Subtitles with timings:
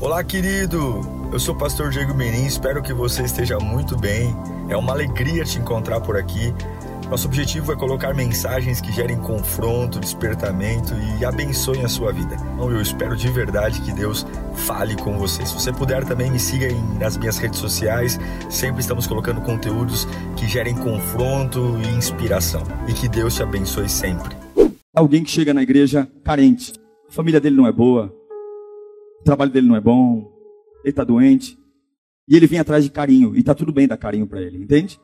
[0.00, 1.00] Olá, querido!
[1.32, 4.32] Eu sou o pastor Diego Menin, espero que você esteja muito bem.
[4.68, 6.54] É uma alegria te encontrar por aqui.
[7.10, 12.36] Nosso objetivo é colocar mensagens que gerem confronto, despertamento e abençoem a sua vida.
[12.54, 14.24] Então, eu espero de verdade que Deus
[14.54, 15.44] fale com você.
[15.44, 16.68] Se você puder também me siga
[17.00, 18.20] nas minhas redes sociais.
[18.48, 20.06] Sempre estamos colocando conteúdos
[20.36, 22.62] que gerem confronto e inspiração.
[22.86, 24.36] E que Deus te abençoe sempre.
[24.94, 26.72] Alguém que chega na igreja carente,
[27.08, 28.12] a família dele não é boa,
[29.28, 30.32] trabalho dele não é bom,
[30.82, 31.58] ele está doente,
[32.26, 34.98] e ele vem atrás de carinho, e está tudo bem dar carinho para ele, entende?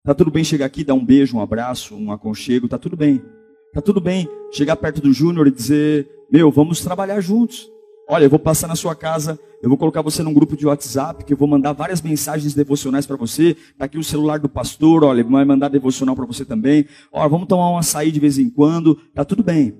[0.00, 3.22] Está tudo bem chegar aqui, dar um beijo, um abraço, um aconchego, está tudo bem.
[3.68, 7.66] Está tudo bem chegar perto do Júnior e dizer: Meu, vamos trabalhar juntos.
[8.06, 11.24] Olha, eu vou passar na sua casa, eu vou colocar você num grupo de WhatsApp,
[11.24, 13.56] que eu vou mandar várias mensagens devocionais para você.
[13.72, 16.86] Está aqui o celular do pastor, olha, vai mandar devocional para você também.
[17.10, 19.74] Olha, vamos tomar um açaí de vez em quando, está tudo bem.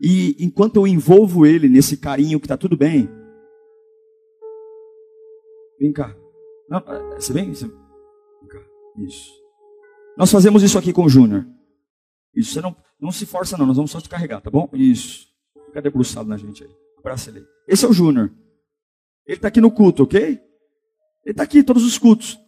[0.00, 3.08] E enquanto eu envolvo ele nesse carinho que está tudo bem,
[5.78, 6.16] vem cá.
[6.68, 7.52] Não, é, você vem?
[7.52, 7.66] Você...
[7.66, 8.64] Vem cá.
[8.98, 9.30] Isso.
[10.16, 11.46] Nós fazemos isso aqui com o Júnior.
[12.34, 14.68] Isso, você não, não se força não, nós vamos só te carregar, tá bom?
[14.72, 15.28] Isso.
[15.66, 16.70] Fica debruçado na gente aí.
[16.98, 17.44] Abraça ele.
[17.68, 18.32] Esse é o Júnior.
[19.26, 20.20] Ele está aqui no culto, ok?
[20.20, 20.40] Ele
[21.26, 22.38] está aqui todos os cultos.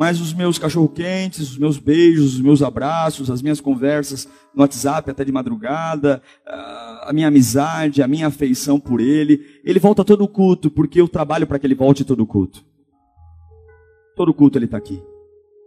[0.00, 5.10] Mas os meus cachorro-quentes, os meus beijos, os meus abraços, as minhas conversas no WhatsApp
[5.10, 10.70] até de madrugada, a minha amizade, a minha afeição por ele, ele volta todo culto,
[10.70, 12.64] porque eu trabalho para que ele volte todo culto.
[14.16, 15.02] Todo culto ele está aqui.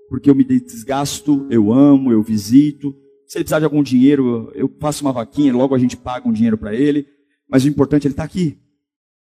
[0.09, 2.92] Porque eu me desgasto, eu amo, eu visito.
[3.28, 6.34] Se ele precisar de algum dinheiro, eu faço uma vaquinha, logo a gente paga um
[6.34, 7.06] dinheiro para ele.
[7.48, 8.58] Mas o importante é ele estar tá aqui.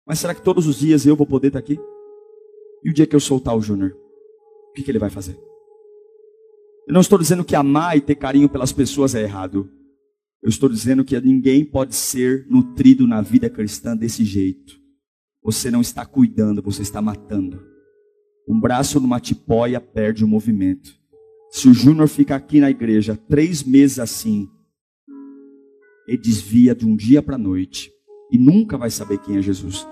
[0.04, 1.78] Mas será que todos os dias eu vou poder estar tá aqui?
[2.82, 4.07] E o dia que eu soltar o Júnior?
[4.78, 5.36] Que, que ele vai fazer?
[6.86, 9.68] Eu não estou dizendo que amar e ter carinho pelas pessoas é errado.
[10.42, 14.78] Eu estou dizendo que ninguém pode ser nutrido na vida cristã desse jeito.
[15.42, 17.62] Você não está cuidando, você está matando.
[18.48, 20.96] Um braço numa tipóia perde o movimento.
[21.50, 24.48] Se o Júnior fica aqui na igreja três meses assim,
[26.06, 27.90] ele desvia de um dia para a noite
[28.30, 29.86] e nunca vai saber quem é Jesus,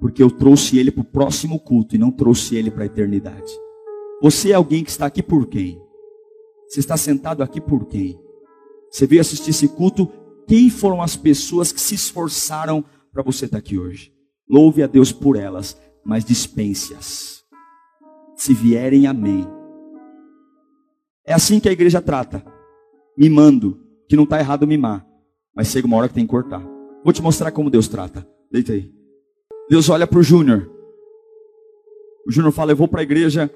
[0.00, 3.65] porque eu trouxe ele para o próximo culto e não trouxe ele para a eternidade.
[4.22, 5.80] Você é alguém que está aqui por quem?
[6.68, 8.18] Você está sentado aqui por quem?
[8.90, 10.10] Você veio assistir esse culto?
[10.46, 14.12] Quem foram as pessoas que se esforçaram para você estar aqui hoje?
[14.48, 17.44] Louve a Deus por elas, mas dispense-as.
[18.36, 19.46] Se vierem, amém.
[21.26, 22.44] É assim que a igreja trata.
[23.18, 25.06] Mimando, que não está errado mimar,
[25.54, 26.62] mas chega uma hora que tem que cortar.
[27.02, 28.26] Vou te mostrar como Deus trata.
[28.50, 28.92] Deita aí.
[29.68, 30.70] Deus olha para o Júnior.
[32.26, 33.50] O Júnior fala: Eu vou para a igreja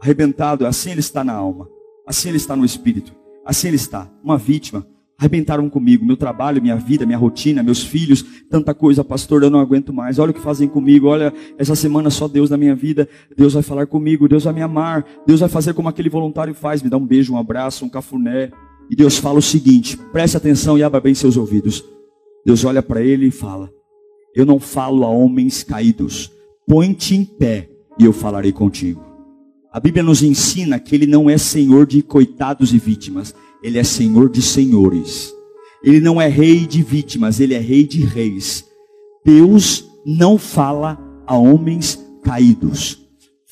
[0.00, 1.68] arrebentado, assim ele está na alma,
[2.06, 4.86] assim ele está no espírito, assim ele está, uma vítima.
[5.18, 9.60] Arrebentaram comigo, meu trabalho, minha vida, minha rotina, meus filhos, tanta coisa, pastor, eu não
[9.60, 10.18] aguento mais.
[10.18, 13.06] Olha o que fazem comigo, olha, essa semana só Deus na minha vida,
[13.36, 16.82] Deus vai falar comigo, Deus vai me amar, Deus vai fazer como aquele voluntário faz,
[16.82, 18.50] me dá um beijo, um abraço, um cafuné.
[18.88, 21.84] E Deus fala o seguinte: preste atenção e abra bem seus ouvidos.
[22.42, 23.70] Deus olha para ele e fala:
[24.34, 26.32] Eu não falo a homens caídos,
[26.66, 27.68] põe-te em pé
[27.98, 29.09] e eu falarei contigo.
[29.72, 33.32] A Bíblia nos ensina que ele não é senhor de coitados e vítimas,
[33.62, 35.32] ele é senhor de senhores.
[35.80, 38.64] Ele não é rei de vítimas, ele é rei de reis.
[39.24, 42.98] Deus não fala a homens caídos.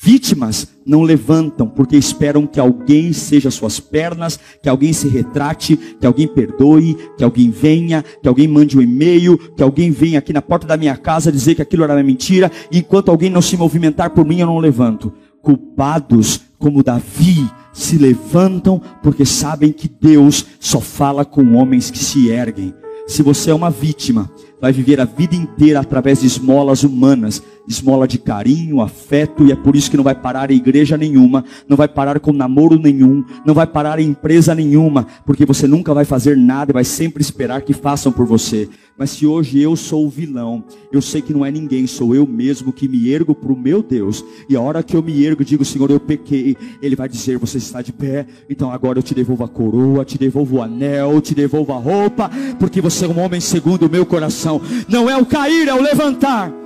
[0.01, 6.05] Vítimas não levantam porque esperam que alguém seja suas pernas, que alguém se retrate, que
[6.05, 10.41] alguém perdoe, que alguém venha, que alguém mande um e-mail, que alguém venha aqui na
[10.41, 14.09] porta da minha casa dizer que aquilo era mentira, e enquanto alguém não se movimentar
[14.09, 15.13] por mim, eu não levanto
[15.49, 22.29] culpados como Davi se levantam porque sabem que Deus só fala com homens que se
[22.29, 22.71] erguem.
[23.07, 24.29] Se você é uma vítima,
[24.61, 29.55] vai viver a vida inteira através de esmolas humanas, esmola de carinho, afeto, e é
[29.55, 33.23] por isso que não vai parar em igreja nenhuma, não vai parar com namoro nenhum,
[33.43, 37.23] não vai parar em empresa nenhuma, porque você nunca vai fazer nada e vai sempre
[37.23, 38.69] esperar que façam por você.
[38.99, 40.61] Mas se hoje eu sou o vilão,
[40.91, 43.81] eu sei que não é ninguém, sou eu mesmo que me ergo para o meu
[43.81, 44.25] Deus.
[44.49, 46.57] E a hora que eu me ergo, digo, Senhor, eu pequei.
[46.81, 50.17] Ele vai dizer, você está de pé, então agora eu te devolvo a coroa, te
[50.17, 52.29] devolvo o anel, te devolvo a roupa,
[52.59, 54.61] porque você é um homem segundo o meu coração.
[54.89, 56.58] Não é o cair, é o levantar.